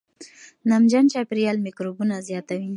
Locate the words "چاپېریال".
1.13-1.57